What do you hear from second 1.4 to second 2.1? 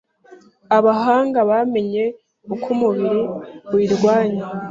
bamenye